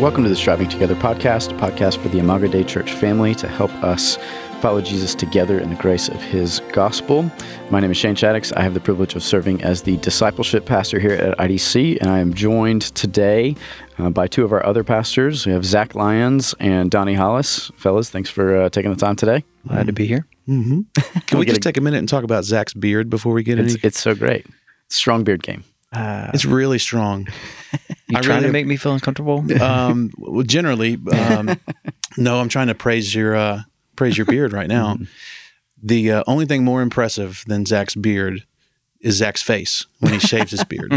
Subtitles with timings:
[0.00, 3.46] Welcome to the Striving Together podcast, a podcast for the Imago Dei Church family to
[3.46, 4.18] help us
[4.60, 7.30] follow Jesus together in the grace of his gospel.
[7.70, 8.52] My name is Shane Shaddix.
[8.56, 12.18] I have the privilege of serving as the discipleship pastor here at IDC, and I
[12.18, 13.54] am joined today
[13.98, 15.46] uh, by two of our other pastors.
[15.46, 17.70] We have Zac Lyons and Donnie Hollis.
[17.76, 19.44] Fellas, thanks for uh, taking the time today.
[19.68, 20.26] Glad to be here.
[20.48, 20.80] Mm-hmm.
[21.26, 23.74] Can we, just take a minute and talk about Zac's beard before we get It's,
[23.74, 23.80] any?
[23.84, 24.44] it's so great.
[24.88, 25.62] Strong beard game.
[25.94, 27.28] Uh, It's really strong.
[28.08, 29.44] you I trying really- to make me feel uncomfortable?
[29.62, 31.58] Um, well, generally, um,
[32.18, 33.62] no, I'm trying to praise your uh,
[33.96, 34.96] praise your beard right now.
[35.82, 38.44] The uh, only thing more impressive than Zac's beard
[39.00, 40.90] is Zac's face when he shaves his beard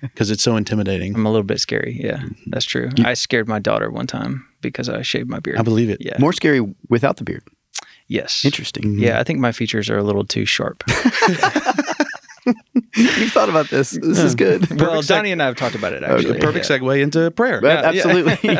[0.00, 1.14] because it's so intimidating.
[1.16, 1.98] I'm a little bit scary.
[2.00, 2.90] Yeah, that's true.
[3.04, 5.58] I scared my daughter one time because I shaved my beard.
[5.58, 5.98] I believe it.
[6.00, 6.16] Yeah.
[6.20, 7.42] More scary without the beard.
[8.06, 8.44] yes.
[8.44, 8.98] Interesting.
[9.00, 10.84] Yeah, I think my features are a little too sharp.
[12.96, 13.90] You've thought about this.
[13.90, 14.68] This is good.
[14.80, 16.38] well, seg- Donnie and I have talked about it actually.
[16.40, 16.78] Perfect Yeah.
[16.78, 17.60] segue into prayer.
[17.60, 18.58] But Yeah, absolutely.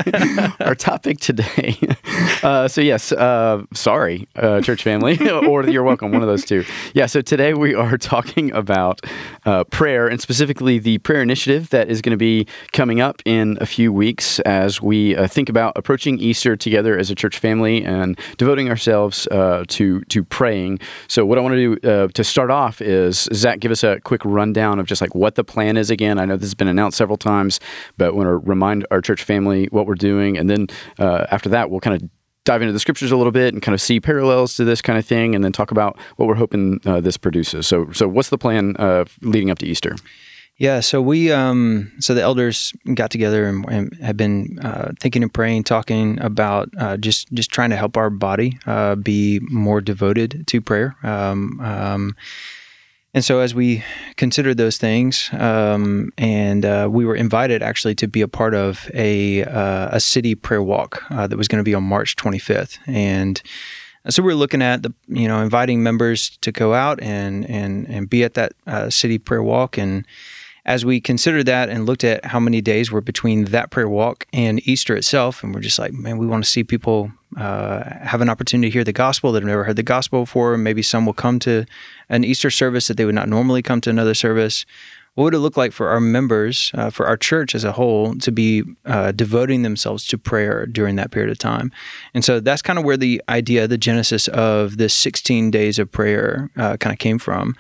[0.67, 1.77] Our topic today.
[2.43, 6.65] Uh, so, yes, uh, sorry, uh, church family, or you're welcome, one of those two.
[6.95, 9.01] Yeah, so today we are talking about
[9.45, 13.59] uh, prayer and specifically the prayer initiative that is going to be coming up in
[13.61, 17.85] a few weeks as we uh, think about approaching Easter together as a church family
[17.85, 20.79] and devoting ourselves uh, to, to praying.
[21.09, 24.01] So, what I want to do uh, to start off is, Zac, give us a
[24.01, 26.19] quick rundown of just like what the plan is again.
[26.19, 27.61] I know this has been announced several times,
[27.97, 30.37] but want to remind our church family what we're doing.
[30.39, 30.67] And then
[30.99, 32.09] uh, after that, we'll kind of
[32.45, 34.99] dive into the scriptures a little bit and kind of see parallels to this kind
[34.99, 37.67] of thing, and then talk about what we're hoping uh, this produces.
[37.67, 39.95] So, so what's the plan uh, leading up to Easter?
[40.57, 45.23] Yeah, so we, um, so the elders got together and, and have been uh, thinking
[45.23, 49.81] and praying, talking about uh, just just trying to help our body uh, be more
[49.81, 50.97] devoted to prayer.
[51.03, 52.15] Um, um,
[53.13, 53.83] and so as we
[54.17, 58.91] considered those things, um, and uh, we were invited actually to be a part of
[58.95, 62.79] a uh, a city prayer walk uh, that was going to be on March 25th,
[62.87, 63.43] and
[64.09, 68.09] so we're looking at the you know inviting members to go out and and and
[68.09, 69.77] be at that uh, city prayer walk.
[69.77, 70.07] And
[70.65, 74.27] as we considered that and looked at how many days were between that prayer walk
[74.33, 78.21] and Easter itself, and we're just like, man, we want to see people uh, have
[78.21, 80.57] an opportunity to hear the gospel that have never heard the gospel before.
[80.57, 81.65] Maybe some will come to
[82.09, 84.67] an Easter service that they would not normally come to another service.
[85.15, 88.15] What would it look like for our members, uh, for our church as a whole,
[88.19, 91.73] to be uh, devoting themselves to prayer during that period of time?
[92.15, 95.91] And so that's kind of where the idea, the genesis of this 16 days of
[95.91, 97.57] prayer uh, kind of came from.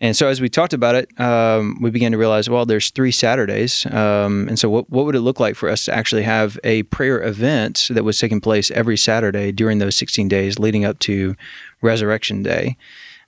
[0.00, 3.10] And so as we talked about it, um, we began to realize, well, there's three
[3.10, 3.84] Saturdays.
[3.86, 6.84] Um, and so what, what would it look like for us to actually have a
[6.84, 11.34] prayer event that was taking place every Saturday during those 16 days leading up to
[11.82, 12.76] Resurrection Day?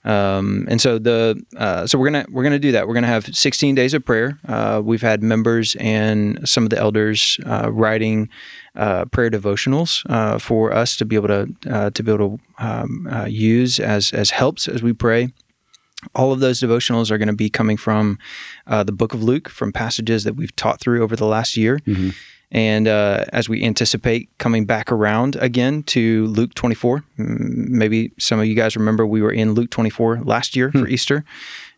[0.03, 2.87] Um, and so the uh, so we're gonna we're gonna do that.
[2.87, 4.39] We're gonna have 16 days of prayer.
[4.47, 8.27] Uh, we've had members and some of the elders uh, writing
[8.75, 12.65] uh, prayer devotionals uh, for us to be able to uh, to be able to
[12.65, 15.31] um, use as as helps as we pray
[16.15, 18.17] all of those devotionals are going to be coming from
[18.67, 21.79] uh, the book of Luke, from passages that we've taught through over the last year.
[22.53, 27.39] And uh, as we anticipate coming back around again to Luke 24, mm,
[27.69, 31.23] maybe some of you guys remember we were in Luke 24 last year for Easter.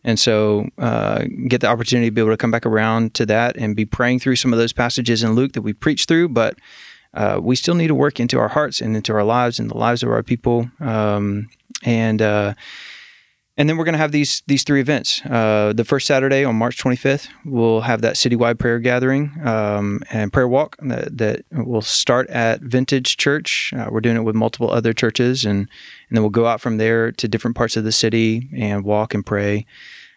[0.02, 3.56] And so uh, get the opportunity to be able to come back around to that
[3.56, 6.58] and be praying through some of those passages in Luke that we preached through, but
[7.14, 9.78] uh, we still need to work into our hearts and into our lives and the
[9.78, 10.68] lives of our people.
[10.80, 11.48] Um,
[11.84, 12.54] and uh,
[13.56, 15.24] and then we're going to have these these three events.
[15.24, 20.32] Uh, the first Saturday on March 25th, we'll have that citywide prayer gathering um, and
[20.32, 23.72] prayer walk that, that will start at Vintage Church.
[23.76, 25.68] Uh, we're doing it with multiple other churches, and
[26.08, 29.14] and then we'll go out from there to different parts of the city and walk
[29.14, 29.66] and pray.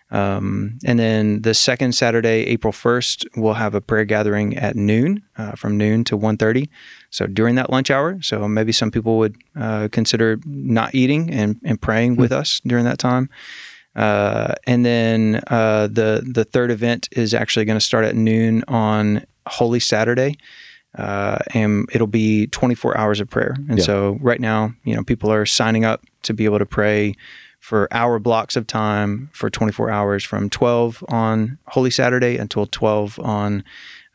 [0.09, 5.21] Um, and then the second Saturday, April 1st, we'll have a prayer gathering at noon,
[5.37, 6.69] uh, from noon to 1.30.
[7.09, 11.59] So during that lunch hour, so maybe some people would uh, consider not eating and,
[11.65, 13.29] and praying with us during that time.
[13.95, 18.63] Uh, and then uh, the the third event is actually going to start at noon
[18.67, 20.37] on Holy Saturday,
[20.95, 23.55] uh, and it'll be 24 hours of prayer.
[23.67, 23.83] And Yeah.
[23.85, 27.15] so right now, you know, people are signing up to be able to pray
[27.67, 33.19] for hour blocks of time for 24 hours from 12 on Holy Saturday until 12
[33.19, 33.61] on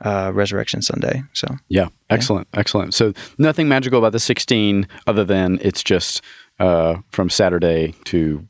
[0.00, 1.22] uh, Resurrection Sunday.
[1.34, 2.94] So Yeah, excellent, excellent.
[2.94, 6.22] So nothing magical about the 16 other than it's just
[6.60, 8.48] uh, from Saturday to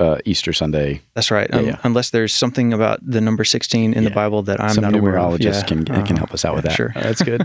[0.00, 1.00] uh, Easter Sunday.
[1.14, 1.52] that's right.
[1.54, 1.76] Um, yeah.
[1.84, 5.16] Unless there's something about the number 16 in the Bible that I'm Some not aware
[5.18, 5.34] of.
[5.34, 5.62] numerologist Yeah.
[5.62, 6.72] can can Uh, help us out with that.
[6.74, 6.90] Sure.
[6.94, 7.42] that's good.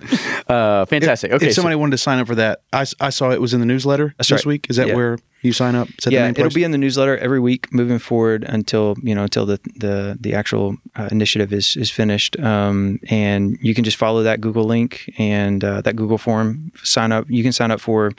[0.49, 1.31] Uh, fantastic.
[1.31, 3.53] Okay, if so- somebody wanted to sign up for that, I, I saw it was
[3.53, 4.53] in the newsletter That's this right.
[4.53, 4.67] week.
[4.71, 4.95] Is that Yeah.
[4.95, 5.17] where?
[5.45, 5.87] You sign up.
[5.89, 9.13] Is that the yeah, it'll be in the newsletter every week moving forward until you
[9.13, 12.39] know until the the the actual uh, initiative is is finished.
[12.39, 16.71] Um, and you can just follow that Google link and uh, that Google form.
[16.83, 17.29] Sign up.
[17.29, 18.11] You can sign up for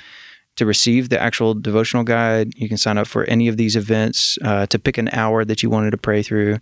[0.55, 2.53] to receive the actual devotional guide.
[2.57, 5.63] You can sign up for any of these events uh, to pick an hour that
[5.63, 6.59] you wanted to pray through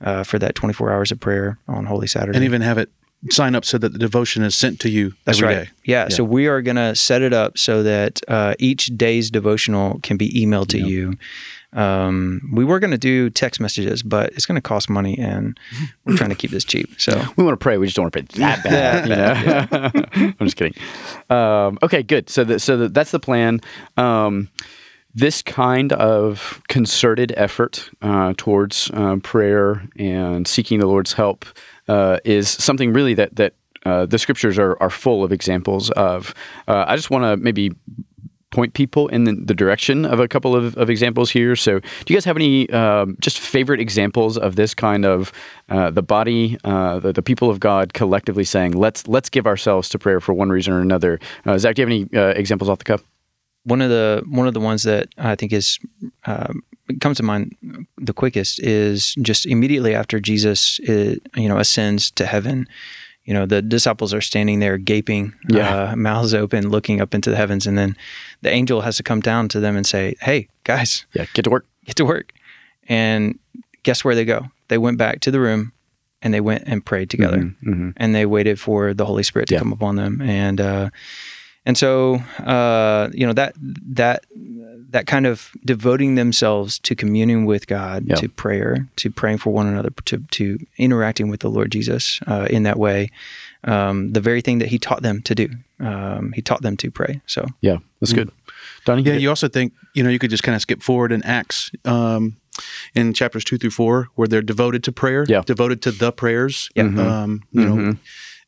[0.00, 2.36] uh, for that 24 hours of prayer on Holy Saturday.
[2.36, 2.90] and even have it
[3.30, 5.64] sign up so that the devotion is sent to you That's every right.
[5.66, 5.70] day.
[5.84, 9.98] Yeah, So we are going to set it up so that uh, each day's devotional
[10.02, 11.14] can be emailed to you.
[11.72, 15.58] Um, we were going to do text messages, but it's going to cost money, and
[16.04, 16.88] we're trying to keep this cheap.
[16.98, 17.76] So We want to pray.
[17.76, 19.08] We just don't want to pray that bad.
[19.08, 20.32] you know?
[20.40, 20.74] I'm just kidding.
[21.28, 22.30] Um, okay, good.
[22.30, 23.60] So, the, so the, that's the plan.
[23.96, 24.48] Um,
[25.14, 31.44] this kind of concerted effort uh, towards uh, prayer and seeking the Lord's help
[31.88, 33.54] uh, is something really that that
[33.84, 36.34] uh, the scriptures are, are full of examples of.
[36.66, 37.72] Uh, I just want to maybe
[38.50, 41.54] point people in the, the direction of a couple of, of examples here.
[41.54, 45.32] So, do you guys have any um, just favorite examples of this kind of
[45.68, 49.88] uh, the body, uh, the, the people of God collectively saying, "Let's let's give ourselves
[49.90, 51.20] to prayer for one reason or another"?
[51.46, 53.02] Uh, Zac, do you have any uh, examples off the cuff?
[53.68, 55.78] one of the one of the ones that I think is
[56.24, 56.62] um,
[57.00, 57.54] comes to mind
[57.96, 62.66] the quickest is just immediately after Jesus, uh you know, ascends to heaven.
[63.24, 65.90] You know, the disciples are standing there gaping, Yeah.
[65.92, 67.94] uh, mouths open, looking up into the heavens, and then
[68.40, 71.50] the angel has to come down to them and say, "Hey, guys, Yeah, get to
[71.50, 71.66] work.
[71.84, 72.32] get to work."
[72.88, 73.38] And
[73.82, 74.46] guess where they go?
[74.68, 75.72] They went back to the room,
[76.22, 77.92] and they went and prayed together, Mhm.
[77.98, 79.60] and they waited for the Holy Spirit to Yeah.
[79.60, 80.88] come upon them, and uh,
[81.68, 83.52] and so uh, you know that
[83.94, 84.24] that
[84.90, 88.16] that kind of devoting themselves to communing with God, Yeah.
[88.16, 92.46] to prayer, to praying for one another, to to interacting with the Lord Jesus uh,
[92.50, 93.10] in that way,
[93.64, 95.48] um, the very thing that He taught them to do.
[95.80, 97.20] Um, he taught them to pray.
[97.26, 98.30] So Yeah, that's good.
[98.84, 101.22] Donnie, Yeah, you also think you know you could just kind of skip forward in
[101.22, 102.36] Acts um,
[102.94, 105.42] in chapters two through four where they're devoted to prayer, Yeah.
[105.46, 106.70] devoted to the prayers.
[106.74, 106.84] Yeah.
[106.84, 107.98] Um, you know, Mhm.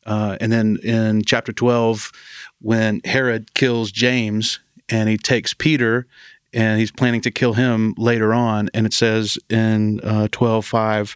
[0.05, 2.11] Uh, and then in chapter twelve
[2.59, 4.59] when Herod kills James
[4.89, 6.05] and he takes Peter
[6.53, 11.15] and he's planning to kill him later on, and it says in uh, twelve five.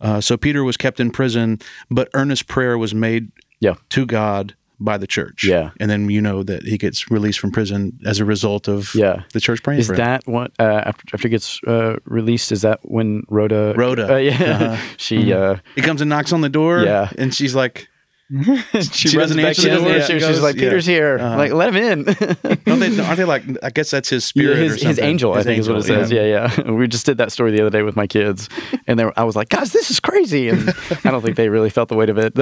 [0.00, 1.58] Uh, so Peter was kept in prison,
[1.90, 3.74] but earnest prayer was made Yeah.
[3.90, 5.42] to God by the church.
[5.42, 5.70] Yeah.
[5.80, 9.24] and then you know that he gets released from prison as a result of Yeah.
[9.32, 12.52] the church praying Is that what uh, after after it gets uh, released?
[12.52, 13.74] Is that when Rhoda?
[13.76, 14.14] Rhoda.
[14.14, 14.32] Uh, yeah,
[14.72, 14.76] Uh-huh.
[14.96, 15.32] she.
[15.32, 16.84] Uh, He comes and knocks on the door.
[16.84, 17.10] Yeah.
[17.18, 17.88] and she's like,
[18.74, 19.88] she, she doesn't answer the door.
[19.88, 20.04] Yeah.
[20.04, 20.62] she- she's goes- like, yeah.
[20.64, 21.18] Peter's here.
[21.18, 21.36] Uh-huh.
[21.36, 22.04] Like, let him in.
[22.66, 23.42] don't they, aren't they like?
[23.62, 24.58] I guess that's his Yeah, spirit.
[24.58, 26.10] or his, his angel, I His think is what it says.
[26.12, 26.24] Yeah.
[26.56, 28.48] yeah, We just did that story the other day with my kids,
[28.86, 31.48] and they were, I was like, "Guys, this is crazy," and I don't think they
[31.48, 32.36] really felt the weight of it.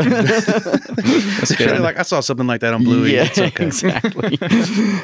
[1.80, 3.14] Like I saw something like that on Bluey.
[3.14, 3.64] Yeah, It's okay.
[3.66, 4.38] exactly.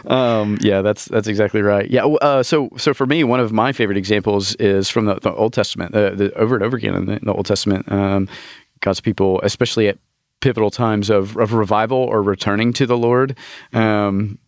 [0.06, 1.88] um, yeah, that's that's exactly right.
[1.90, 2.04] Yeah.
[2.06, 5.52] Uh, so so for me, one of my favorite examples is from the, the Old
[5.52, 5.94] Testament.
[5.94, 8.28] Uh, the, over and over again in the, in the Old Testament, um,
[8.80, 9.98] God's people, especially at
[10.42, 13.38] pivotal times of, of revival or returning to the Lord.
[13.72, 14.38] Um,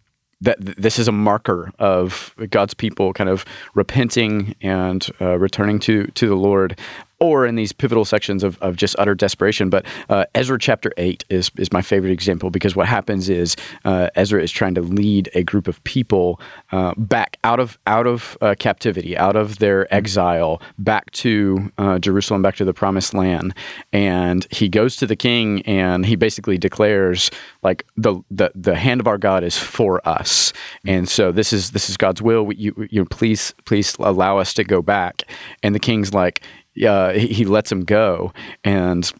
[0.40, 6.06] that this is a marker of God's people kind of repenting and uh, returning to
[6.08, 6.78] to the Lord,
[7.24, 9.70] or in these pivotal sections of, of just utter desperation.
[9.70, 14.10] But uh, Ezra chapter eight is is my favorite example because what happens is uh,
[14.14, 16.40] Ezra is trying to lead a group of people
[16.72, 21.98] uh, back out of out of uh, captivity, out of their exile, back to uh,
[21.98, 23.54] Jerusalem, back to the promised land,
[23.92, 27.30] and he goes to the king and he basically declares
[27.62, 30.52] like the the the hand of our God is for us,
[30.86, 32.52] and so this is this is God's will.
[32.52, 35.22] You you know, please please allow us to go back.
[35.62, 36.42] And the king's like,
[36.82, 39.10] uh, he, he lets him go, and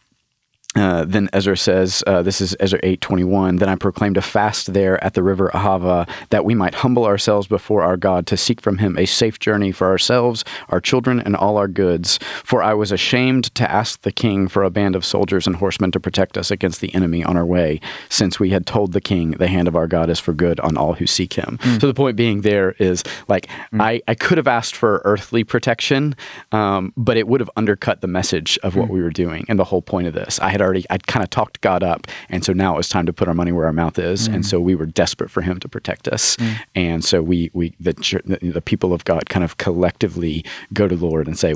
[0.75, 5.03] uh, then Ezra says, uh, this is Ezra 8:21, then I proclaimed a fast there
[5.05, 8.79] at the river Ahava that we might humble ourselves before our God to seek from
[8.79, 12.19] him a safe journey for ourselves, our children, and all our goods.
[12.43, 15.93] For I was ashamed to ask the king for a band of soldiers and horsemen
[15.93, 19.33] to protect us against the enemy on our way, since we had told the king,
[19.33, 21.59] the hand of our God is for good on all who seek him.
[21.81, 26.17] So the point being there is like, I, I could have asked for earthly protection,
[26.53, 29.65] um, but it would have undercut the message of what we were doing and the
[29.65, 30.41] whole point of this.
[30.41, 32.07] I had already, I'd kind of talked God up.
[32.29, 34.27] And so now it was time to put our money where our mouth is.
[34.27, 34.45] And mm.
[34.45, 36.37] so we were desperate for him to protect us.
[36.37, 36.61] Mm.
[36.75, 37.93] And so we, we the,
[38.25, 41.55] the, the people of God kind of collectively go to the Lord and say,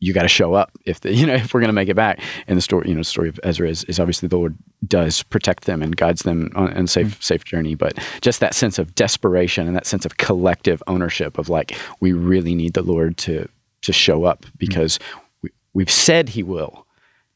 [0.00, 1.96] you got to show up if the, you know if we're going to make it
[1.96, 2.20] back.
[2.46, 5.22] And the story, you know, the story of Ezra is, is obviously the Lord does
[5.24, 7.22] protect them and guides them on a safe mm.
[7.22, 7.74] safe journey.
[7.74, 12.12] But just that sense of desperation and that sense of collective ownership of like we
[12.12, 13.48] really need the Lord to
[13.82, 14.98] to show up because
[15.42, 16.86] we, we've said He will.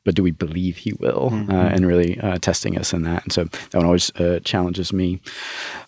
[0.05, 1.31] But do we believe he will?
[1.33, 1.51] Mm-hmm.
[1.51, 3.23] Uh, and really uh, testing us in that.
[3.23, 5.21] And so that one always uh, challenges me.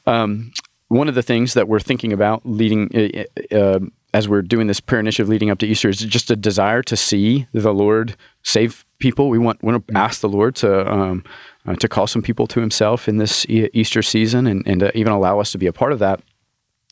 [0.07, 0.53] Um,
[0.89, 3.81] one of the things that we're thinking about leading uh, uh,
[4.13, 6.97] as we're doing this prayer initiative leading up to Easter is just a desire to
[6.97, 9.29] see the Lord save people.
[9.29, 11.25] We want want to ask the Lord to um,
[11.67, 15.13] uh, to call some people to Himself in this e- Easter season, and and even
[15.13, 16.21] allow us to be a part of that.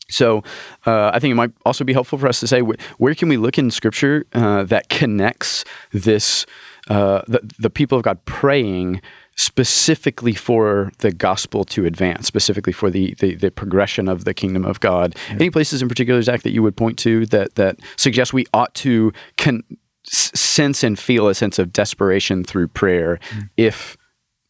[0.09, 0.43] So,
[0.85, 3.29] uh, I think it might also be helpful for us to say wh- where can
[3.29, 6.45] we look in Scripture uh, that connects this
[6.89, 9.01] uh, the the people of God praying
[9.35, 14.63] specifically for the gospel to advance, specifically for the, the, the progression of the kingdom
[14.63, 15.15] of God.
[15.29, 15.35] Yeah.
[15.35, 18.73] Any places in particular, Zac, that you would point to that that suggest we ought
[18.75, 19.63] to con-
[20.03, 23.49] sense and feel a sense of desperation through prayer mm.
[23.57, 23.97] if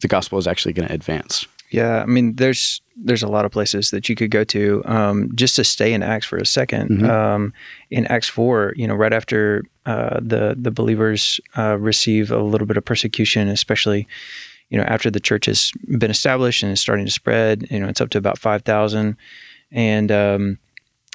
[0.01, 1.47] the gospel is actually going to advance?
[1.73, 4.83] Yeah, I mean, there's there's a lot of places that you could go to.
[4.85, 7.09] Um, just to stay in Acts for a 2nd mm-hmm.
[7.09, 7.51] um,
[7.89, 12.67] in Acts four, you know, right after uh, the the believers uh, receive a little
[12.67, 14.07] bit of persecution, especially
[14.69, 17.65] you know after the church has been established and is starting to spread.
[17.71, 19.17] You know, it's up to about five thousand,
[19.71, 20.59] and um,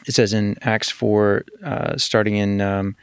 [0.08, 2.96] it says in Acts four, uh, starting in um,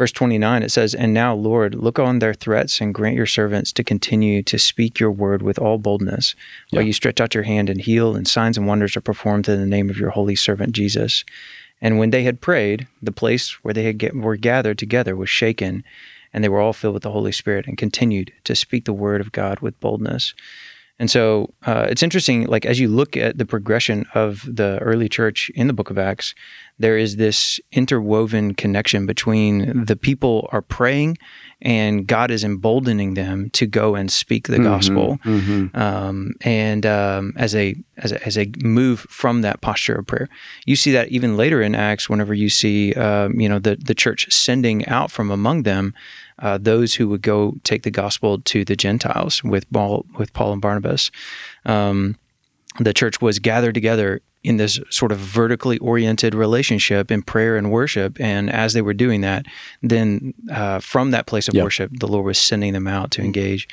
[0.00, 3.70] verse 29, it says, And now, Lord, look on their threats and grant your servants
[3.74, 6.34] to continue to speak your word with all boldness,
[6.70, 6.78] yeah.
[6.78, 9.60] while you stretch out your hand and heal, and signs and wonders are performed in
[9.60, 11.22] the name of your holy servant Jesus.
[11.82, 15.28] And when they had prayed, the place where they had get, were gathered together was
[15.28, 15.84] shaken,
[16.32, 19.20] and they were all filled with the Holy Spirit and continued to speak the word
[19.20, 20.32] of God with boldness.
[21.00, 25.08] And so uh, it's interesting, like as you look at the progression of the early
[25.08, 26.34] church in the book of Acts,
[26.78, 31.16] there is this interwoven connection between the people are praying
[31.62, 35.18] and God is emboldening them to go and speak the mm-hmm, gospel.
[35.24, 35.76] Mm-hmm.
[35.76, 40.28] Um, and um, as, a, as a as a move from that posture of prayer,
[40.64, 43.94] you see that even later in Acts, whenever you see um, you know the the
[43.94, 45.94] church sending out from among them
[46.40, 50.52] uh, those who would go take the gospel to the Gentiles with Paul, with Paul
[50.52, 51.10] and Barnabas.
[51.64, 52.16] Um,
[52.78, 57.70] the church was gathered together in this sort of vertically oriented relationship in prayer and
[57.70, 58.18] worship.
[58.20, 59.46] And as they were doing that,
[59.82, 61.64] then uh, from that place of yep.
[61.64, 63.68] worship, the Lord was sending them out to engage.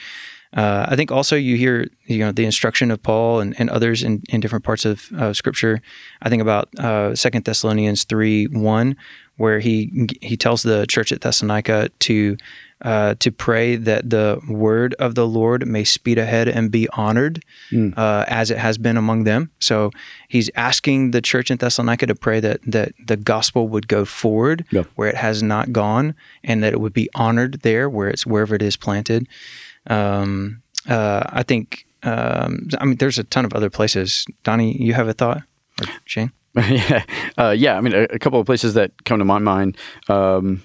[0.54, 4.02] Uh, I think also you hear you know the instruction of Paul and, and others
[4.02, 5.82] in, in different parts of uh, Scripture.
[6.22, 8.96] I think about uh, Second Thessalonians three one,
[9.36, 12.38] where he he tells the church at Thessalonica to
[12.82, 17.44] uh, to pray that the word of the Lord may speed ahead and be honored
[17.72, 17.98] mm.
[17.98, 19.50] uh, as it has been among them.
[19.60, 19.92] So
[20.28, 24.66] he's asking the church in Thessalonica to pray that that the gospel would go forward
[24.96, 28.56] where it has not gone, and that it would be honored there where it's wherever
[28.56, 29.28] it is planted.
[29.88, 31.86] Um, uh, I think.
[32.04, 34.26] Um, I mean, there's a ton of other places.
[34.44, 35.42] Donnie, you have a thought,
[35.82, 36.32] or Shane?
[36.70, 37.04] yeah,
[37.38, 37.76] uh, yeah.
[37.76, 39.78] I mean, a, a, couple of places that come to my mind.
[40.08, 40.64] Um,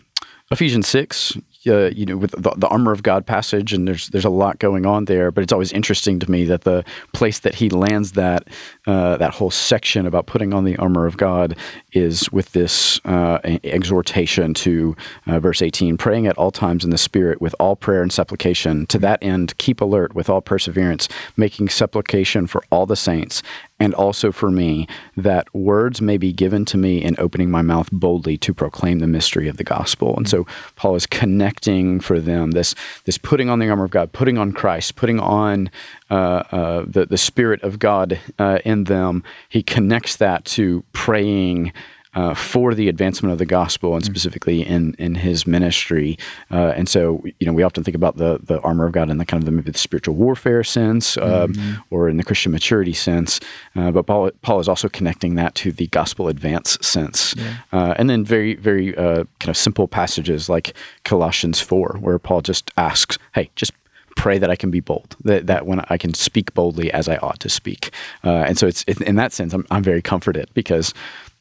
[0.51, 4.25] Ephesians six, uh, you know, with the, the, armor of God passage, and there's there's
[4.25, 5.31] a lot going on there.
[5.31, 8.49] But it's always interesting to me that the place that he lands that
[8.87, 11.57] uh, that whole section about putting on the armor of God
[11.93, 16.99] is with this uh, exhortation to uh, verse 18, praying at all times in the
[16.99, 18.87] Spirit with all prayer and supplication.
[18.87, 23.43] To that end, keep alert with all perseverance, making supplication for all the saints
[23.83, 24.87] and also for me,
[25.17, 29.09] that words may be given to me in opening my mouth boldly to proclaim the
[29.09, 30.17] mystery of the gospel.
[30.17, 30.47] And so
[30.77, 34.53] Paul is connecting for them this this putting on the armor of God, putting on
[34.53, 35.69] Christ, putting on
[36.13, 39.25] uh, uh, the the Spirit of God uh, in them.
[39.49, 41.73] He connects that to praying
[42.15, 44.07] uh, for the advancement of the gospel and mm.
[44.07, 46.19] specifically in in his ministry.
[46.51, 49.19] Uh, and so, you know, we often think about the the armor of God in
[49.19, 51.81] the kind of the maybe the spiritual warfare sense um, mm-hmm.
[51.91, 53.41] or in the Christian maturity sense.
[53.75, 57.35] Uh, but Paul Paul is also connecting that to the gospel advance sense.
[57.37, 57.57] Yeah.
[57.73, 62.43] Uh, and then very very uh, kind of simple passages like Colossians four, where Paul
[62.43, 63.73] just asks, "Hey, just."
[64.15, 67.17] pray that I can be bold, that, that when I can speak boldly as I
[67.17, 67.91] ought to speak.
[68.23, 70.93] Uh, and so it's in that sense, I'm, I'm very comforted because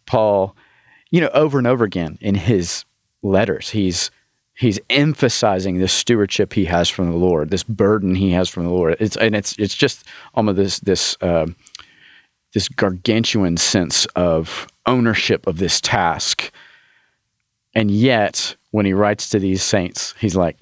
[0.06, 0.56] Paul
[1.12, 2.86] you know, over and over again in his
[3.22, 4.10] letters, he's
[4.56, 8.72] he's emphasizing this stewardship he has from the Lord, this burden he has from the
[8.72, 8.96] Lord.
[9.00, 11.48] It's and it's it's just almost this this uh,
[12.54, 16.52] this gargantuan sense of ownership of this task.
[17.74, 20.58] And yet, when he writes to these saints, he's like,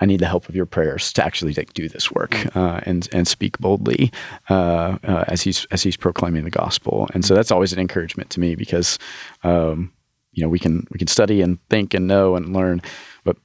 [0.00, 2.56] I need the help of your prayers to actually like, do this work mm.
[2.56, 4.12] uh, and and speak boldly
[4.50, 7.08] uh, uh, as he's as he's proclaiming the gospel.
[7.14, 8.98] And so that's always an encouragement to me because
[9.42, 9.92] um,
[10.32, 12.82] you know we can we can study and think and know and learn,
[13.24, 13.36] but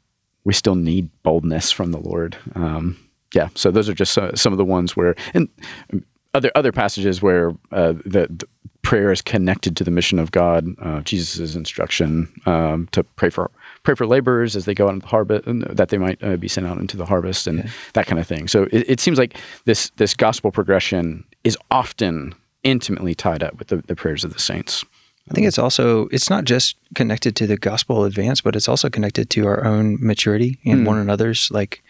[0.44, 2.38] we still need boldness from the Lord.
[2.56, 2.98] Um,
[3.34, 5.48] yeah, so those are just uh, some of the ones where and
[6.34, 8.48] other other passages where uh, the, the,
[8.82, 13.52] prayer is connected to the mission of God, uh, Jesus' instruction um, to pray for
[13.84, 15.46] pray for laborers as they go out into the harvest,
[15.78, 17.70] that they might uh, be sent out into the harvest, and yeah.
[17.94, 18.48] that kind of thing.
[18.48, 23.70] So it, it, seems like this this gospel progression is often intimately tied up with
[23.70, 24.86] the, the prayers of the saints.
[25.30, 28.90] I think it's also it's not just connected to the gospel advance, but it's also
[28.90, 30.88] connected to our own maturity and Mm.
[30.88, 31.84] one another's like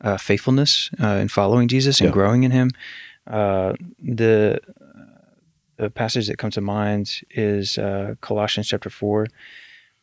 [0.00, 2.12] uh, faithfulness uh, in following Jesus and Yeah.
[2.12, 2.70] growing in Him.
[3.26, 4.60] Uh, the
[5.76, 9.26] the passage that comes to mind is uh, Colossians chapter four,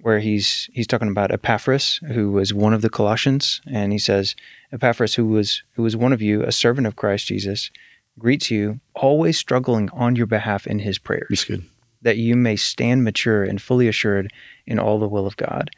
[0.02, 4.36] where he's he's talking about Epaphras, who was one of the Colossians, and he says,
[4.72, 7.70] Epaphras, who was who was one of you, a servant of Christ Jesus,
[8.18, 11.66] greets you, always struggling on your behalf in his prayers That's good.
[12.02, 14.32] that you may stand mature and fully assured
[14.66, 15.72] in all the will of God.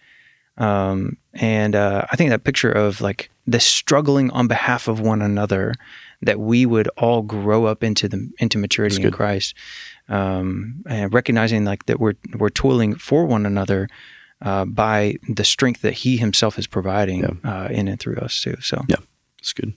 [0.58, 5.22] Um, and uh, I think that picture of like the struggling on behalf of one
[5.22, 5.74] another,
[6.22, 9.12] that we would all grow up into the into maturity in.
[9.12, 9.56] Christ,
[10.10, 13.88] um, and recognizing like that we're we're toiling for one another
[14.42, 18.56] uh, by the strength that He Himself is providing uh, in and through us too.
[18.62, 18.98] So Yeah,
[19.38, 19.74] that's good.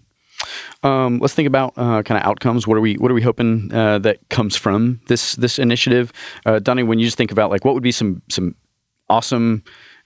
[0.82, 2.66] Um, let's think about uh, kind of outcomes.
[2.66, 6.12] What are we What are we hoping uh, that comes from this this initiative,
[6.46, 6.82] uh, Donnie?
[6.82, 8.54] When you just think about like what would be some some
[9.08, 9.62] awesome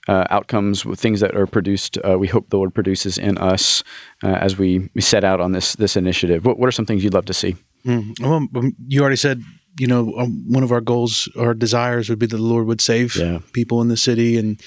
[0.07, 3.83] uh, outcomes, things that are produced, uh, we hope the Lord produces in us
[4.23, 6.45] uh, as we, we set out on this this initiative.
[6.45, 7.55] What What are some things you'd love to see?
[7.85, 8.19] Mm.
[8.19, 9.41] Well, um, you already said,
[9.79, 12.81] you know, um, one of our goals or desires would be that the Lord would
[12.81, 13.39] save Yeah.
[13.53, 14.59] people in the city, and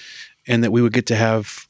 [0.48, 1.68] and that we would get to have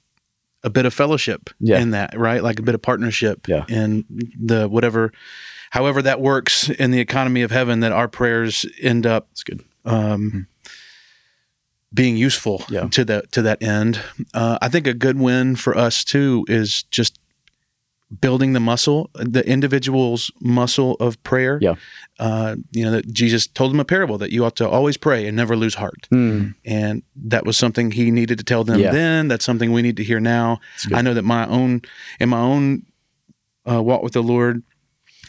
[0.65, 1.81] a bit of fellowship Yeah.
[1.81, 2.43] in that, right?
[2.43, 3.65] Like a bit of partnership Yeah.
[3.69, 4.05] in
[4.41, 5.13] the whatever,
[5.71, 7.81] however that works in the economy of heaven.
[7.81, 9.61] That our prayers end up That's good.
[9.85, 10.47] um,
[11.95, 12.87] being useful Yeah.
[12.89, 14.01] to that to that end.
[14.33, 17.19] Uh, I think a good win for us too is just
[18.21, 21.59] building the muscle, the individual's muscle of prayer.
[21.63, 21.75] Yeah.
[22.19, 25.27] Uh, you know that Jesus told them a parable that you ought to always pray
[25.27, 28.93] and never lose heart, and that was something he needed to tell them Yeah.
[28.93, 29.29] then.
[29.29, 30.61] That's something we need to hear now.
[30.93, 31.83] I know that my own
[32.21, 32.85] in my own
[33.69, 34.63] uh, walk with the Lord.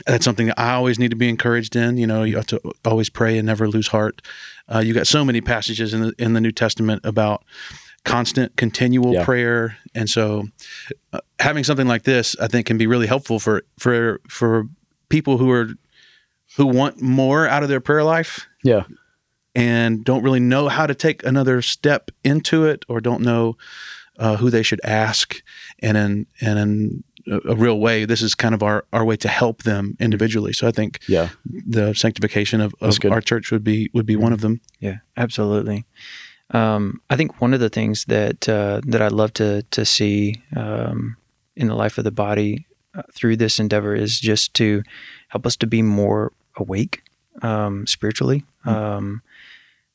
[0.07, 1.97] That's something that I always need to be encouraged in.
[1.97, 4.21] You know, you have to always pray and never lose heart.
[4.67, 7.43] Uh, you got so many passages in the in the New Testament about
[8.05, 9.25] constant, continual Yeah.
[9.25, 10.47] prayer, and so
[11.13, 14.67] uh, having something like this, I think, can be really helpful for for for
[15.09, 15.69] people who are
[16.57, 18.83] who want more out of their prayer life Yeah,
[19.55, 23.57] and don't really know how to take another step into it, or don't know
[24.19, 25.41] uh, who they should ask,
[25.79, 29.15] and in and in a, a real way, this is kind of our, our way
[29.15, 30.53] to help them individually.
[30.53, 34.33] So I think yeah, the sanctification of, of our church would be would be one
[34.33, 34.59] of them.
[34.79, 35.85] Yeah, absolutely.
[36.51, 40.41] Um, I think one of the things that uh, that I love to to see
[40.55, 41.17] um,
[41.55, 44.83] in the life of the body uh, through this endeavor is just to
[45.29, 47.01] help us to be more awake
[47.41, 49.21] um, spiritually, um,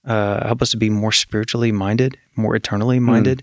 [0.04, 3.42] uh, help us to be more spiritually minded, more eternally minded.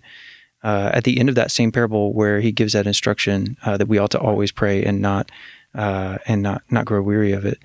[0.63, 3.87] Uh, at the end of that same parable, where he gives that instruction uh, that
[3.87, 5.31] we ought to always pray and not
[5.75, 7.59] uh, and not not grow weary of it,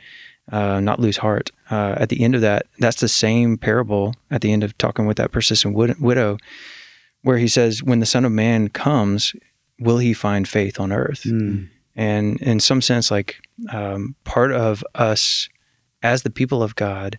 [0.51, 1.51] uh, not lose heart.
[1.71, 5.07] Uh, at the end of that, that's the same parable at the end of talking
[5.07, 6.37] with that persistent wid- widow,
[7.23, 9.35] where he says, "When the Son of Man comes,
[9.79, 11.25] will he find faith on earth?"
[11.97, 15.49] And in some sense, like um, part of us
[16.03, 17.19] as the people of God,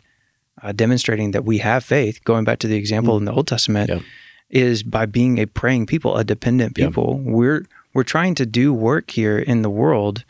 [0.64, 3.90] uh, demonstrating that we have faith, going back to the example in the Old Testament,
[3.90, 4.00] Yeah.
[4.50, 6.88] is by being a praying people, a dependent Yeah.
[6.88, 7.20] people.
[7.24, 10.24] We're we're trying to do work here in the world.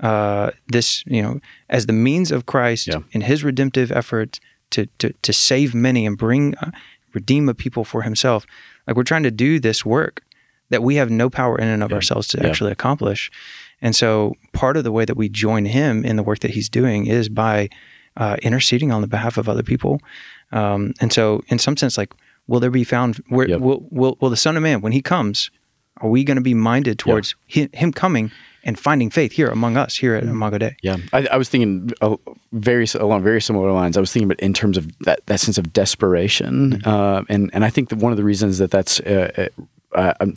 [0.00, 3.00] Uh, this, you know, as the means of Christ Yeah.
[3.12, 4.38] in His redemptive effort
[4.70, 6.70] to to to save many and bring uh,
[7.14, 8.46] redeem a people for Himself.
[8.86, 10.22] Like we're trying to do this work
[10.70, 12.48] that we have no power in and of ourselves to Yeah.
[12.48, 13.30] actually accomplish.
[13.80, 16.68] And so, part of the way that we join Him in the work that He's
[16.68, 17.68] doing is by
[18.16, 20.00] uh, interceding on the behalf of other people.
[20.52, 22.12] Um, and so, in some sense, like,
[22.46, 23.16] will there be found?
[23.28, 23.60] Where Yep.
[23.60, 25.50] will, will will the Son of Man when He comes?
[26.00, 28.30] Are we going to be minded towards hi- Him coming
[28.64, 30.76] and finding faith here among us here at Imago Dei?
[30.82, 32.16] Yeah, I, I was thinking uh,
[32.52, 33.96] very along very similar lines.
[33.96, 37.64] I was thinking about in terms of that, that sense of desperation, uh, and and
[37.64, 39.48] I think that one of the reasons that that's uh,
[39.94, 40.34] uh, um,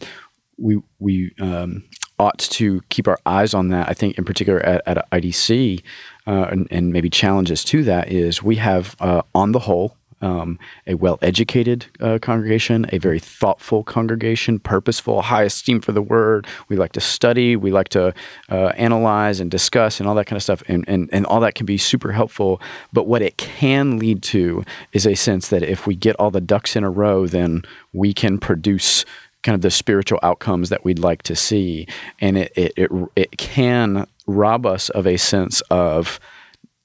[0.58, 1.84] we we um,
[2.19, 3.89] ought to keep our eyes on that.
[3.89, 5.82] I think in particular at, at IDC,
[6.28, 10.60] uh, and, and maybe challenges to that is we have uh, on the whole um,
[10.88, 16.48] a well educated uh, congregation, a very thoughtful congregation, purposeful, high esteem for the word.
[16.70, 18.14] We like to study, we like to
[18.50, 20.64] uh, analyze and discuss and all that kind of stuff.
[20.68, 22.62] And, and, and all that can be super helpful.
[22.94, 26.42] But what it can lead to is a sense that if we get all the
[26.42, 29.06] ducks in a row, then we can produce
[29.44, 31.88] kind of the spiritual outcomes that we'd like to see.
[32.20, 36.20] And it, it, it, it can rob us of a sense of,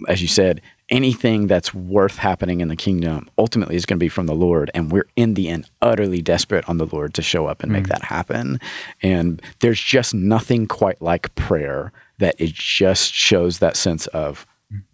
[0.09, 4.09] as you said, anything that's worth happening in the kingdom ultimately is going to be
[4.09, 4.71] from the Lord.
[4.75, 7.85] And we're in the end utterly desperate on the Lord to show up and make
[7.85, 7.89] mm.
[7.89, 8.61] that happen.
[9.03, 14.47] And there's just nothing quite like prayer that it just shows that sense of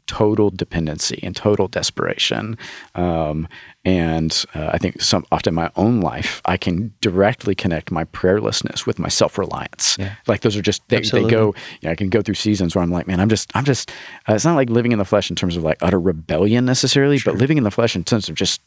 [0.06, 2.56] total dependency and total desperation.
[2.94, 3.48] Um,
[3.84, 8.04] and uh, I think some often in my own life, I can directly connect my
[8.04, 9.96] prayerlessness with my self reliance.
[9.98, 10.14] Yeah.
[10.26, 11.54] Like those are just they, they go.
[11.80, 13.90] You know, I can go through seasons where I'm like, man, I'm just I'm just.
[14.28, 17.18] Uh, it's not like living in the flesh in terms of like utter rebellion necessarily,
[17.24, 18.60] but living in the flesh in terms of just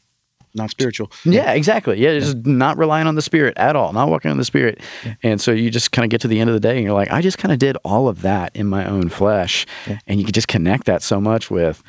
[0.56, 1.12] Not spiritual.
[1.26, 2.00] yeah, exactly.
[2.00, 4.80] Yeah, just not relying on the spirit at all, not walking on the spirit.
[5.22, 6.94] And so you just kind of get to the end of the day and you're
[6.94, 9.66] like, I just kind of did all of that in my own flesh.
[10.08, 11.84] And you can just connect that so much with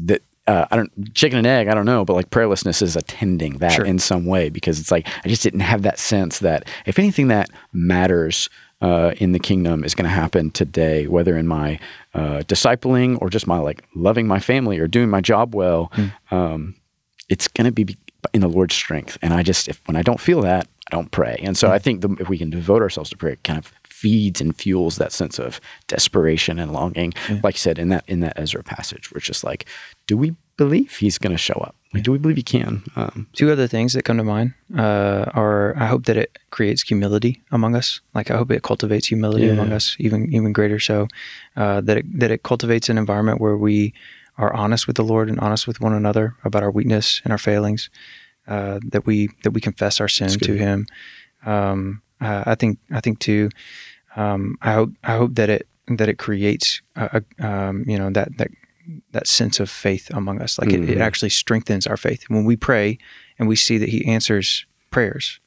[0.00, 0.22] that.
[0.46, 1.68] Uh, I don't chicken and egg.
[1.68, 3.84] I don't know, but like prayerlessness is attending that Sure.
[3.84, 7.28] in some way because it's like I just didn't have that sense that if anything
[7.28, 8.48] that matters
[8.80, 11.78] uh, in the kingdom is going to happen today, whether in my
[12.14, 15.92] uh, discipling or just my like loving my family or doing my job well,
[16.32, 16.74] um,
[17.30, 17.96] it's going to be
[18.34, 19.16] in the Lord's strength.
[19.22, 21.40] And I just, if when I don't feel that, I don't pray.
[21.42, 23.72] And so I think the, if we can devote ourselves to prayer, it kind of
[23.88, 27.12] feeds and fuels that sense of desperation and longing.
[27.42, 29.66] Like you said in that in that Ezra passage, where it's just like,
[30.06, 31.74] do we believe He's going to show up?
[31.92, 32.82] Like, do we believe He can?
[32.96, 36.82] Um, Two other things that come to mind uh, are I hope that it creates
[36.82, 38.00] humility among us.
[38.14, 39.52] Like I hope it cultivates humility Yeah.
[39.52, 41.06] among us, even even greater so.
[41.56, 43.92] Uh, that it, that it cultivates an environment where we
[44.40, 47.38] are honest with the Lord and honest with one another about our weakness and our
[47.38, 47.90] failings.
[48.48, 50.86] Uh, that we that we confess our sin to Him.
[51.46, 53.50] Um, uh, I think I think too.
[54.16, 58.10] Um, I hope I hope that it that it creates a, a, um, you know
[58.10, 58.48] that that
[59.12, 60.58] that sense of faith among us.
[60.58, 61.00] Like it, it Mhm.
[61.06, 62.98] actually strengthens our faith when we pray
[63.38, 65.38] and we see that He answers prayers,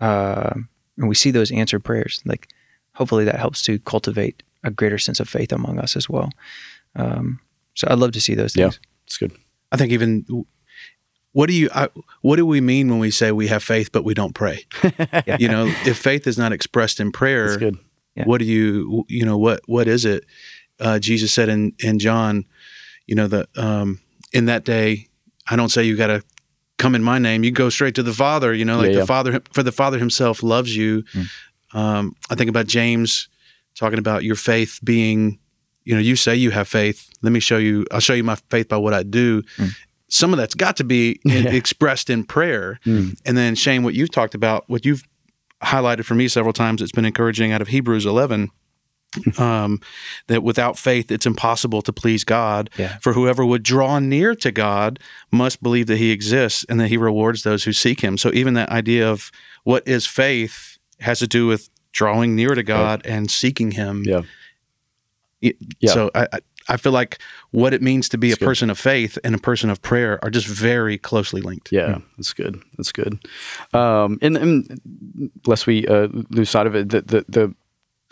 [0.00, 0.54] uh,
[0.98, 2.20] and we see those answered prayers.
[2.26, 2.48] Like
[2.94, 6.30] hopefully that helps to cultivate a greater sense of faith among us as well.
[6.96, 7.40] Um,
[7.78, 8.60] so I'd love to see those things.
[8.60, 8.80] yeah, things.
[9.06, 9.32] it's good.
[9.70, 10.24] I think even
[11.32, 11.88] what do you I,
[12.22, 14.64] what do we mean when we say we have faith but we don't pray?
[15.38, 17.78] You know, if faith is not expressed in prayer, It's good.
[18.16, 18.24] Yeah.
[18.24, 20.24] what do you you know what what is it?
[20.80, 22.44] Uh, Jesus said in in John,
[23.06, 24.00] you know the um,
[24.32, 25.06] in that day,
[25.48, 26.22] I don't say you got to
[26.78, 27.44] come in my name.
[27.44, 28.52] You go straight to the Father.
[28.54, 29.06] You know, like Yeah, the.
[29.06, 31.02] Father for the Father Himself loves you.
[31.14, 31.26] Mm.
[31.74, 33.28] Um, I think about James
[33.76, 35.38] talking about your faith being,
[35.88, 37.08] you know, you say you have faith.
[37.22, 37.86] Let me show you.
[37.90, 39.42] I'll show you my faith by what I do.
[39.56, 39.70] Mm.
[40.08, 41.48] Some of that's got to be Yeah.
[41.50, 42.78] expressed in prayer.
[42.84, 43.18] Mm.
[43.24, 45.02] And then Shane, what you've talked about, what you've
[45.62, 48.50] highlighted for me several times, it's been encouraging out of Hebrews 11.
[49.38, 49.80] Um,
[50.26, 52.68] that without faith, it's impossible to please God.
[52.76, 52.98] Yeah.
[53.00, 54.98] For whoever would draw near to God
[55.32, 58.18] must believe that He exists and that He rewards those who seek Him.
[58.18, 59.30] So even that idea of
[59.64, 64.02] what is faith has to do with drawing near to God and seeking Him.
[64.04, 64.22] Yeah.
[65.40, 65.52] Yeah.
[65.92, 67.18] So I, I- feel like
[67.50, 68.46] what it means to be That's a good.
[68.46, 71.72] person of faith and a person of prayer are just very closely linked.
[71.72, 72.60] Yeah, that's good.
[72.76, 73.18] That's good.
[73.72, 77.54] Um, and, and lest we uh, lose sight of it, the, the the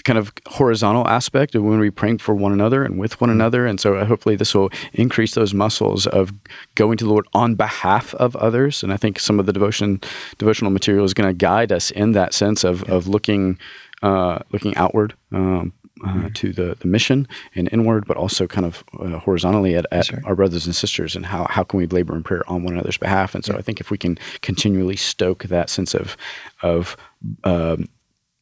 [0.04, 3.66] kind of horizontal aspect of when we praying for one another and with one another,
[3.66, 6.32] and so uh, hopefully this will increase those muscles of
[6.76, 8.82] going to the Lord on behalf of others.
[8.82, 10.00] And I think some of the devotion
[10.38, 13.58] devotional material is going to guide us in that sense of of looking
[14.02, 15.14] uh, looking outward.
[15.32, 15.72] Um,
[16.04, 20.06] uh, to the, the mission and inward, but also kind of uh, horizontally at, at
[20.06, 20.20] sir.
[20.24, 22.98] our brothers and sisters, and how, how can we labor in prayer on one another's
[22.98, 23.34] behalf?
[23.34, 26.16] And so I think if we can continually stoke that sense of
[26.62, 26.96] of
[27.44, 27.88] um,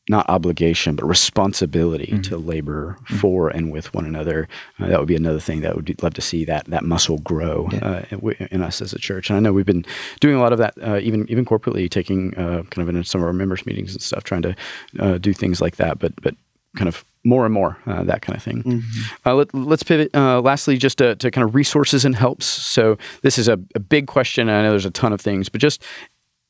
[0.08, 5.16] not obligation but responsibility to labor for and with one another, uh, that would be
[5.16, 8.82] another thing that would love to see that that muscle grow uh, in, in us
[8.82, 9.30] as a church.
[9.30, 9.86] And I know we've been
[10.20, 13.22] doing a lot of that, uh, even even corporately, taking uh, kind of in some
[13.22, 14.54] of our members meetings and stuff, trying to
[14.98, 15.98] uh, do things like that.
[15.98, 16.34] But but
[16.76, 18.82] kind of more and more uh, that kind of thing.
[19.24, 20.14] Uh, let, let's pivot.
[20.14, 22.44] Uh, lastly, just to, to kind of resources and helps.
[22.46, 24.48] So this is a, a big question.
[24.48, 25.82] and I know there's a ton of things, but just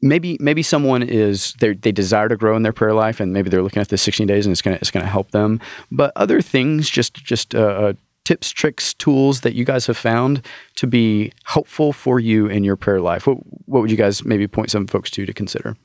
[0.02, 3.50] maybe maybe someone is they they desire to grow in their prayer life, and maybe
[3.50, 5.60] they're looking at the 16 days, and it's gonna it's gonna help them.
[5.92, 7.92] But other things, just just uh, uh,
[8.24, 10.44] tips, tricks, tools that you guys have found
[10.76, 13.26] to be helpful for you in your prayer life.
[13.28, 15.76] What what would you guys maybe point some folks to to consider?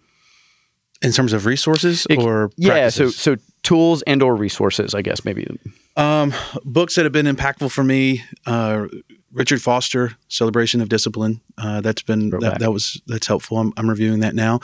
[1.01, 5.25] In terms of resources It- or yeah, so so tools and or resources, I guess
[5.25, 5.47] maybe.
[5.95, 8.87] Um, books that have been impactful for me: uh,
[9.31, 13.57] Richard Foster, "Celebration of Discipline." Uh, that's been that, that was that's helpful.
[13.57, 14.59] I'm, I'm reviewing that now.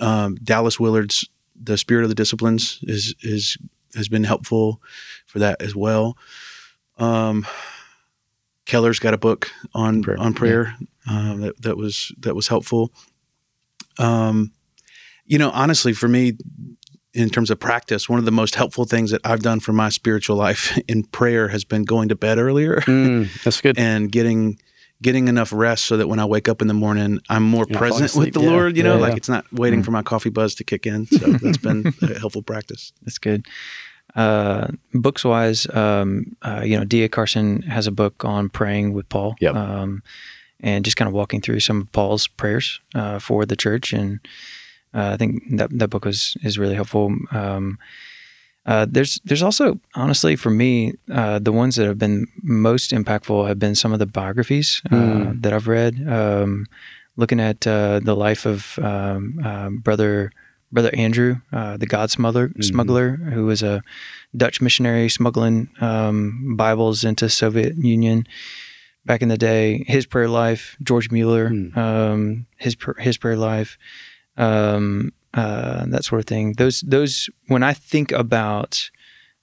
[0.00, 1.28] Um, Dallas Willard's
[1.60, 3.58] "The Spirit of the Disciplines" is is
[3.94, 4.80] has been helpful
[5.26, 6.16] for that as well.
[6.98, 7.46] Um,
[8.64, 10.76] Keller's got a book on Prayer, on prayer
[11.08, 12.92] um, that that was that was helpful.
[13.98, 14.52] Um,
[15.24, 16.34] you know, honestly, for me,
[17.14, 19.88] in terms of practice, one of the most helpful things that I've done for my
[19.88, 23.78] spiritual life in prayer has been going to bed earlier Mm, that's good.
[23.88, 24.58] and getting
[25.00, 27.74] getting enough rest so that when I wake up in the morning, I'm more You're
[27.80, 28.50] not falling present with the Yeah.
[28.50, 28.76] Lord.
[28.76, 29.16] You know, Yeah, like yeah.
[29.16, 31.06] it's not waiting for my coffee buzz to kick in.
[31.06, 32.92] So that's been a helpful practice.
[33.02, 33.46] That's good.
[34.16, 37.08] Uh, books wise, um, uh, you know, D.A.
[37.08, 39.36] Carson has a book on praying with Paul.
[39.40, 39.54] Yep.
[39.54, 40.02] Um,
[40.60, 44.18] and just kind of walking through some of Paul's prayers uh, for the church, and
[44.98, 47.06] uh, I think that that book was is really helpful.
[47.30, 47.78] Um,
[48.66, 53.46] uh, there's there's also honestly for me uh, the ones that have been most impactful
[53.48, 55.42] have been some of the biographies uh, Mm.
[55.42, 55.94] that I've read.
[56.08, 56.66] Um,
[57.16, 60.30] looking at uh, the life of um, um, brother
[60.70, 63.82] brother Andrew, uh, the God smuggler, smuggler, who was a
[64.36, 68.26] Dutch missionary smuggling um, Bibles into Soviet Union
[69.06, 69.84] back in the day.
[69.88, 71.76] His prayer life, George Mueller, Mm.
[71.76, 73.78] um, his his prayer life,
[74.38, 76.54] um, uh, that sort of thing.
[76.54, 78.90] Those those when I think about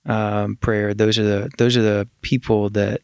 [0.05, 3.01] um, prayer, those are the those are the people that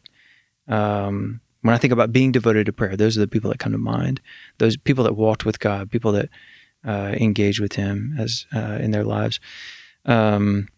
[0.66, 3.72] um, when I think about being devoted to prayer, those are the people that come
[3.72, 4.20] to mind.
[4.58, 6.28] Those people that walked with God, people that
[6.84, 9.38] uh, engaged with Him as uh, in their lives.
[10.04, 10.68] Um,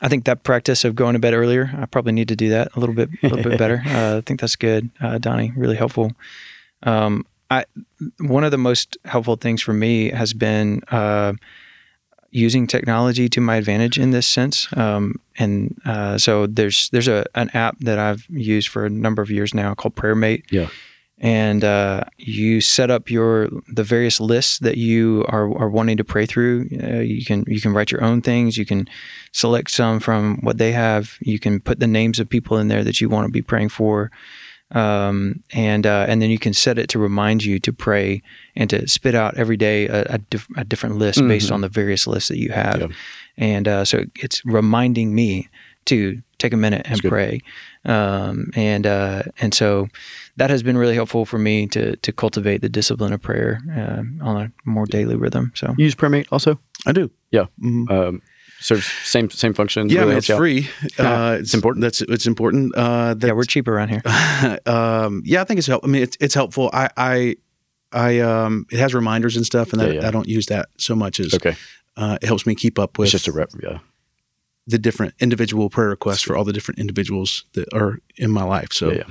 [0.00, 2.74] I think that practice of going to bed earlier, I probably need to do that
[2.74, 3.82] a little bit, a little bit better.
[3.86, 5.52] Uh, I think that's good, uh, Donnie.
[5.56, 6.12] Really helpful.
[6.82, 7.24] Um,
[7.54, 7.64] I
[8.18, 11.34] one of the most helpful things for me has been uh,
[12.30, 14.66] using technology to my advantage in this sense.
[14.76, 19.22] Um, and uh, so there's there's a an app that I've used for a number
[19.22, 20.42] of years now called PrayerMate.
[20.50, 20.68] Yeah.
[21.18, 26.04] And uh, you set up your the various lists that you are, are wanting to
[26.04, 26.68] pray through.
[26.82, 28.58] Uh, you can you can write your own things.
[28.58, 28.88] You can
[29.30, 31.16] select some from what they have.
[31.20, 33.68] You can put the names of people in there that you want to be praying
[33.68, 34.10] for
[34.74, 38.22] um, and uh, and then you can set it to remind you to pray
[38.56, 41.68] and to spit out every day a, a, diff- a different list based on the
[41.68, 42.90] various lists that you have, Yep.
[43.38, 45.48] and uh, so it's reminding me
[45.86, 47.40] to take a minute and pray,
[47.84, 49.88] um, and uh, and so
[50.36, 54.02] that has been really helpful for me to to cultivate the discipline of prayer uh,
[54.24, 55.52] on a more daily rhythm.
[55.54, 56.58] So You use PrayerMate also?
[56.86, 57.10] I do.
[57.30, 57.46] Yeah.
[57.62, 57.90] Mhm.
[57.90, 58.22] Um,
[58.64, 59.88] serves same same function.
[59.88, 60.38] Yeah, really it's you out.
[60.38, 60.68] free.
[60.98, 61.82] Uh, It's important.
[61.82, 62.74] That's it's important.
[62.74, 64.02] Uh, that, yeah, we're cheap around here.
[64.66, 65.84] um, yeah, I think it's help.
[65.84, 66.70] I mean, it's it's helpful.
[66.72, 67.36] I I,
[67.92, 70.08] I um, it has reminders and stuff, and Yeah, that, yeah.
[70.08, 71.54] I don't use that so much as Okay.
[71.96, 73.50] uh, it helps me keep up with It's just a rep.
[73.62, 73.78] Yeah.
[74.66, 78.68] the different individual prayer requests for all the different individuals that are in my life.
[78.72, 79.04] So Yeah, yeah.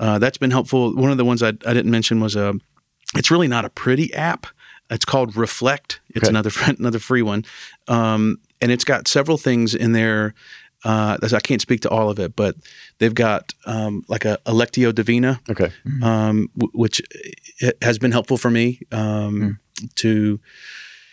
[0.00, 0.94] Uh, that's been helpful.
[0.94, 2.52] One of the ones I, I didn't mention was a.
[3.16, 4.46] It's really not a pretty app.
[4.90, 6.00] It's called Reflect.
[6.14, 6.28] It's Okay.
[6.30, 7.44] another fr- another free one,
[7.88, 10.34] um, and it's got several things in there.
[10.84, 12.54] Uh, I can't speak to all of it, but
[12.98, 15.72] they've got um, like a Lectio Divina, Okay.
[16.02, 17.02] um, w- which
[17.82, 19.58] has been helpful for me um,
[19.96, 20.38] to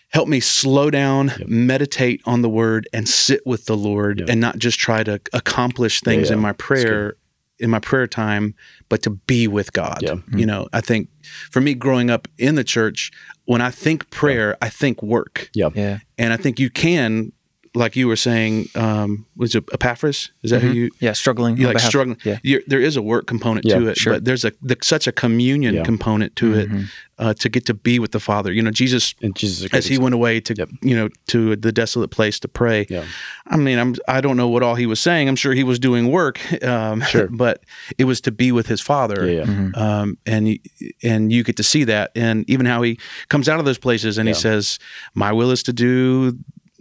[0.09, 1.47] help me slow down, Yep.
[1.47, 4.29] meditate on the Word, and sit with the Lord, Yep.
[4.29, 6.35] and not just try to accomplish things yeah.
[6.35, 7.15] in my prayer,
[7.59, 8.53] in my prayer time,
[8.87, 9.99] but to be with God.
[10.01, 10.15] Yeah.
[10.35, 11.09] You know, I think
[11.49, 13.11] for me, growing up in the church,
[13.45, 15.69] when I think prayer, I think work, Yeah.
[15.73, 17.31] Yeah, and I think you can,
[17.75, 20.31] like you were saying, um, was it Epaphras?
[20.43, 20.91] Is that who you?
[20.99, 21.57] yeah, struggling.
[21.57, 22.17] you like behalf- struggling.
[22.23, 24.13] Yeah, You're, there is a work component Yeah, to it, sure.
[24.13, 25.83] but there's a the, such a communion Yeah.
[25.83, 26.85] component to it Mhm.
[27.19, 28.51] uh, to get to be with the Father.
[28.51, 30.69] You know, Jesus And Jesus as he went away to Yep.
[30.81, 32.85] you know to the desolate place to pray.
[32.89, 33.03] Yeah.
[33.47, 35.27] I mean, I'm I don't know what all he was saying.
[35.29, 37.27] I'm sure he was doing work, um, Sure.
[37.45, 37.63] but
[37.97, 39.25] it was to be with his Father.
[39.25, 39.35] Yeah.
[39.35, 39.45] Yeah.
[39.45, 39.77] Mhm.
[39.77, 40.57] Um, and
[41.03, 42.97] and you get to see that, and even how he
[43.29, 44.79] comes out of those places, and he says,
[45.13, 46.37] "My will is to do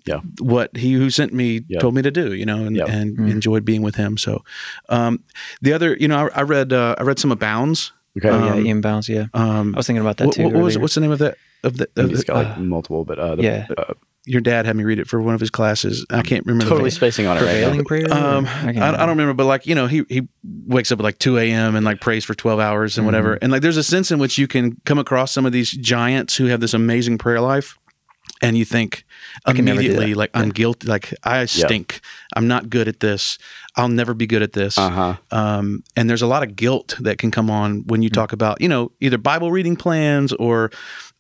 [0.07, 0.21] Yeah.
[0.40, 1.79] what he who sent me Yeah.
[1.81, 2.85] told me to do," you know, and, Yeah.
[2.87, 3.31] and Mm.
[3.31, 4.17] enjoyed being with him.
[4.19, 4.45] So,
[4.88, 5.21] um,
[5.62, 7.93] the other, you know, I, I read uh, I read some of Bounds.
[8.17, 8.29] Okay.
[8.29, 8.81] Oh, yeah, Um, E.M.
[8.81, 9.09] Bounds.
[9.09, 10.45] Yeah, Um, I was thinking about that what, too.
[10.45, 12.37] what was what's the name of that of the, I think of he's the got
[12.37, 13.67] like uh, multiple, but uh, the, yeah.
[13.77, 13.95] uh,
[14.27, 16.07] your dad had me read it for one of his classes.
[16.11, 17.85] I can't remember totally the spacing on it right prevailing now.
[17.85, 18.12] prayer.
[18.12, 18.49] um, Or-
[18.83, 20.29] I, I don't remember, but like you know, he he
[20.67, 21.75] wakes up at like two a.m.
[21.75, 23.35] and like prays for twelve hours and whatever.
[23.43, 26.37] And like, there's a sense in which you can come across some of these giants
[26.37, 27.77] who have this amazing prayer life,
[28.42, 29.05] and you think
[29.47, 32.01] can never do immediately, like I'm guilty, like I stink.
[32.35, 33.38] I'm not good at this.
[33.77, 34.77] I'll never be good at this.
[34.77, 35.16] Uh huh.
[35.31, 38.61] Um, and there's a lot of guilt that can come on when you talk about,
[38.61, 40.70] you know, either Bible reading plans or,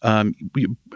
[0.02, 0.34] um,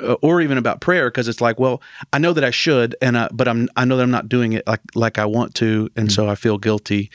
[0.03, 1.81] uh, or even about prayer, because it's like, well,
[2.13, 4.53] I know that I should, and uh, but I'm I know that I'm not doing
[4.53, 7.11] it like like I want to, and so I feel guilty.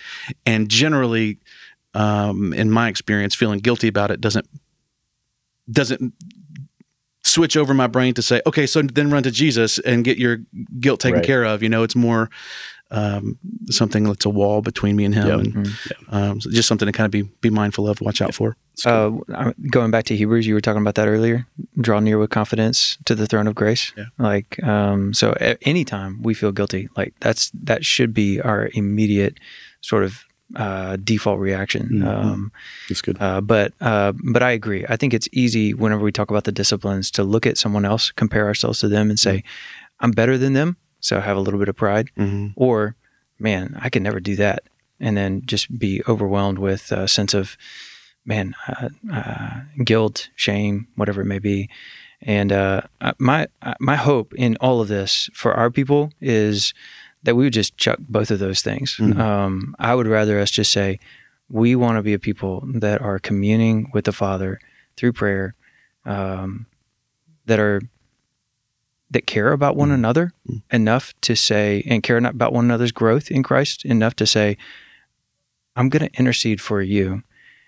[0.45, 1.37] And generally,
[1.93, 4.47] um, in my experience, feeling guilty about it doesn't
[5.71, 6.13] doesn't
[7.23, 10.37] switch over my brain to say, okay, so then run to Jesus and get your
[10.79, 11.25] guilt taken Right.
[11.25, 11.63] care of.
[11.63, 12.29] You know, it's more
[12.91, 13.39] um,
[13.71, 15.41] something that's a wall between me and him, Yeah.
[15.41, 15.67] and
[16.09, 18.55] um, so just something to kind of be be mindful of, watch out for.
[18.85, 19.09] Uh,
[19.71, 21.47] going back to Hebrews, you were talking about that earlier.
[21.81, 23.91] Draw near with confidence to the throne of grace.
[23.97, 24.05] Yeah.
[24.19, 29.39] Like, um, so any time we feel guilty, like that's that should be our immediate
[29.81, 31.89] sort of uh, default reaction.
[31.89, 32.05] Mhm.
[32.07, 32.51] Um,
[32.89, 33.17] That's good.
[33.19, 34.85] uh, but uh, but I agree.
[34.87, 38.11] I think it's easy whenever we talk about the disciplines to look at someone else,
[38.11, 39.43] compare ourselves to them, and say,
[39.99, 42.47] "I'm better than them," so have a little bit of pride, Mm-hmm.
[42.55, 42.95] or
[43.39, 44.63] man, I can never do that,
[44.99, 47.57] and then just be overwhelmed with a sense of,
[48.25, 51.67] man, uh, uh, guilt, shame, whatever it may be.
[52.21, 52.81] And uh,
[53.17, 53.47] my
[53.79, 56.73] my hope in all of this for our people is
[57.23, 58.97] that we would just chuck both of those things.
[58.97, 59.19] Mm-hmm.
[59.19, 60.99] Um, I would rather us just say
[61.49, 64.59] we want to be a people that are communing with the Father
[64.97, 65.55] through prayer,
[66.05, 66.65] um,
[67.45, 67.81] that are
[69.11, 69.95] that care about one mm-hmm.
[69.95, 70.75] another mm-hmm.
[70.75, 74.57] enough to say and care about one another's growth in Christ enough to say,
[75.75, 77.23] I'm going to intercede for you,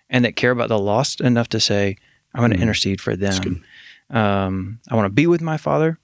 [0.10, 1.98] and that care about the lost enough to say,
[2.34, 2.64] I'm going to mm-hmm.
[2.64, 3.64] intercede for them.
[4.10, 5.98] Um, I want to be with my Father,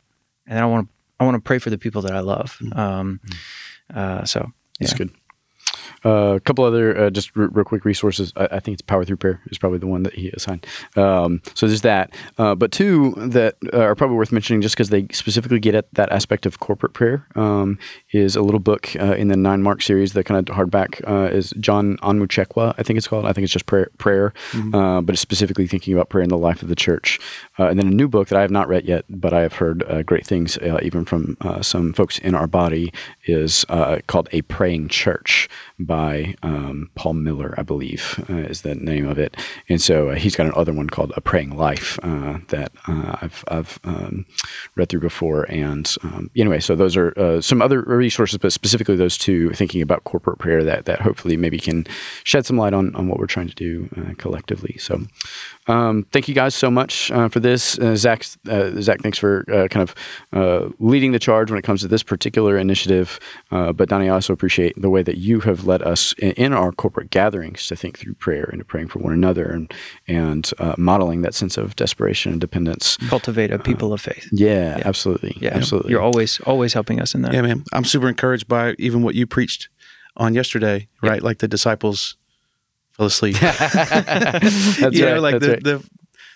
[0.48, 2.58] and I want to I want to pray for the people that I love.
[2.60, 2.80] Mm-hmm.
[2.80, 3.20] Um,
[3.94, 4.50] uh, so yeah.
[4.80, 5.12] that's good.
[6.04, 8.34] Uh, a couple other uh, just r- real quick resources.
[8.36, 10.66] I, I, think it's Power Through Prayer is probably the one that he assigned.
[10.96, 12.12] Um, so there's that.
[12.40, 16.12] Uh, but two that are probably worth mentioning just because they specifically get at that
[16.12, 17.78] aspect of corporate prayer um,
[18.14, 21.54] is a little book uh, in the Nine Mark series, the kind of hardback is
[21.60, 23.26] John Onwuchekwa, I think it's called.
[23.26, 25.06] I think it's just prayer, prayer mm-hmm.
[25.06, 27.20] but it's specifically thinking about prayer in the life of the church.
[27.58, 29.84] and then a new book that I have not read yet, but I have heard
[30.08, 32.92] great things even from some folks in our body
[33.26, 33.66] is
[34.08, 35.48] called A Praying Church
[35.92, 39.36] by um, Paul Miller, I believe, uh, is the name of it.
[39.68, 43.44] And so uh, he's got another one called A Praying Life uh, that uh, I've,
[43.50, 44.26] I've um,
[44.78, 45.44] read through before.
[45.52, 49.82] And um, anyway, so those are uh, some other resources, but specifically those two, thinking
[49.82, 51.86] about corporate prayer that, that hopefully maybe can
[52.24, 54.78] shed some light on, on what we're trying to do uh, collectively.
[54.78, 55.02] So
[55.68, 57.78] um, thank you guys so much uh, for this.
[57.78, 59.96] Uh, Zac, uh, Zac, thanks for uh, kind of
[60.34, 63.20] uh, leading the charge when it comes to this particular initiative.
[63.52, 66.54] Uh, but Donnie, I also appreciate the way that you have led us in, in,
[66.54, 69.74] our corporate gatherings to think through prayer and to praying for one another and
[70.08, 72.98] and modeling that sense of desperation and dependence.
[73.08, 74.28] Cultivate a people of faith.
[74.32, 75.38] Yeah, yeah, absolutely.
[75.40, 75.92] Yeah, absolutely.
[75.92, 77.34] You're always always helping us in that.
[77.34, 77.64] Yeah, man.
[77.72, 79.70] I'm super encouraged by even what you preached
[80.18, 80.88] on yesterday.
[81.02, 82.21] Right, like the disciples fell
[83.08, 83.36] asleep.
[83.40, 85.16] That's you right.
[85.16, 85.64] know, like That's the, right.
[85.64, 85.90] the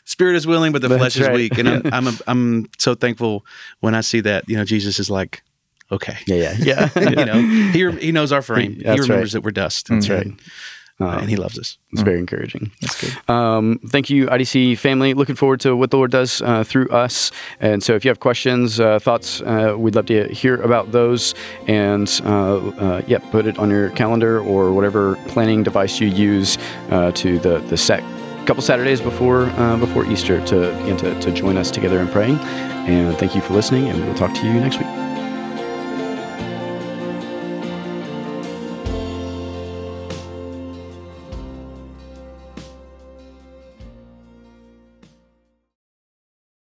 [0.06, 1.58] spirit is willing, but the That's flesh is weak.
[1.58, 3.46] And I'm, I'm, a, I'm so thankful
[3.80, 5.44] when I see that, you know, Jesus is like,
[5.92, 6.18] okay.
[6.28, 6.56] Yeah.
[6.60, 6.90] Yeah.
[6.96, 7.10] Yeah.
[7.10, 7.40] you know,
[7.72, 8.80] he, he knows our frame.
[8.84, 9.88] That's he remembers that we're dust.
[9.90, 10.28] That's right.
[11.00, 11.78] Um, and he loves us.
[11.92, 12.72] It's very encouraging.
[12.80, 13.30] That's good.
[13.30, 15.14] Um, thank you, IDC family.
[15.14, 17.32] Looking forward to what the Lord does uh, through us.
[17.60, 21.36] And so, if you have questions, uh, thoughts, uh, we'd love to hear about those.
[21.68, 26.58] And uh, uh, yeah, put it on your calendar or whatever planning device you use
[26.92, 28.04] uh, to the the set
[28.46, 29.48] couple Saturdays before
[29.80, 32.38] before Easter to to, to join us together in praying.
[32.88, 33.88] And thank you for listening.
[33.90, 35.05] And we'll talk to you next week.